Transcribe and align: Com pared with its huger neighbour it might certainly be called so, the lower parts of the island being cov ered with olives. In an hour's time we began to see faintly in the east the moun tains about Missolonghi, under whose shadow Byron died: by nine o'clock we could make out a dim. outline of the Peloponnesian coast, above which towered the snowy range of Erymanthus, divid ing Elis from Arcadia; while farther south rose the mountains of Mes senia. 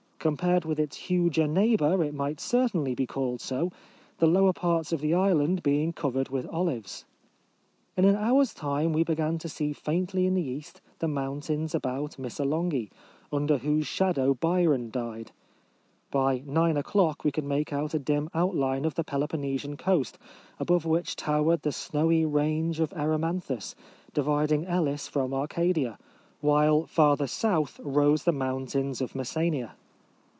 Com 0.23 0.37
pared 0.37 0.65
with 0.65 0.79
its 0.79 0.97
huger 0.97 1.47
neighbour 1.47 2.03
it 2.03 2.13
might 2.13 2.39
certainly 2.39 2.93
be 2.93 3.07
called 3.07 3.41
so, 3.41 3.71
the 4.19 4.27
lower 4.27 4.53
parts 4.53 4.91
of 4.93 5.01
the 5.01 5.15
island 5.15 5.63
being 5.63 5.91
cov 5.91 6.13
ered 6.13 6.29
with 6.29 6.45
olives. 6.45 7.05
In 7.97 8.05
an 8.05 8.15
hour's 8.15 8.53
time 8.53 8.93
we 8.93 9.03
began 9.03 9.39
to 9.39 9.49
see 9.49 9.73
faintly 9.73 10.27
in 10.27 10.35
the 10.35 10.43
east 10.43 10.79
the 10.99 11.07
moun 11.07 11.41
tains 11.41 11.73
about 11.73 12.19
Missolonghi, 12.19 12.91
under 13.33 13.57
whose 13.57 13.87
shadow 13.87 14.35
Byron 14.35 14.91
died: 14.91 15.31
by 16.11 16.43
nine 16.45 16.77
o'clock 16.77 17.23
we 17.23 17.31
could 17.31 17.43
make 17.43 17.73
out 17.73 17.95
a 17.95 17.97
dim. 17.99 18.29
outline 18.31 18.85
of 18.85 18.93
the 18.93 19.03
Peloponnesian 19.03 19.75
coast, 19.75 20.19
above 20.59 20.85
which 20.85 21.15
towered 21.15 21.63
the 21.63 21.71
snowy 21.71 22.25
range 22.27 22.79
of 22.79 22.93
Erymanthus, 22.93 23.73
divid 24.13 24.51
ing 24.51 24.65
Elis 24.67 25.07
from 25.07 25.33
Arcadia; 25.33 25.97
while 26.41 26.85
farther 26.85 27.25
south 27.25 27.79
rose 27.79 28.23
the 28.23 28.31
mountains 28.31 29.01
of 29.01 29.15
Mes 29.15 29.33
senia. 29.33 29.71